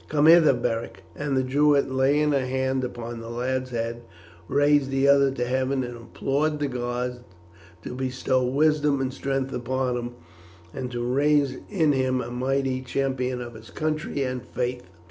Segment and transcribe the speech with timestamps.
[0.09, 4.01] Come hither, Beric;" and the Druid, laying a hand upon the lad's head,
[4.47, 7.19] raised the other to heaven and implored the gods
[7.83, 10.15] to bestow wisdom and strength upon him,
[10.73, 14.89] and to raise in him a mighty champion of his country and faith.